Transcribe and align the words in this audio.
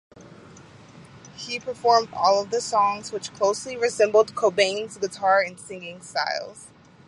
He 1.35 1.59
performed 1.59 2.09
all 2.11 2.41
of 2.41 2.49
the 2.49 2.59
songs, 2.59 3.11
which 3.11 3.31
closely 3.35 3.77
resembled 3.77 4.33
Cobain's 4.33 4.97
guitar 4.97 5.41
and 5.41 5.59
singing 5.59 6.01
styles. 6.01 6.65